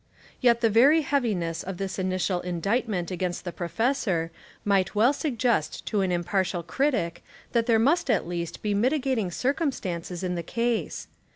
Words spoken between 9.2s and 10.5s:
circumstances in the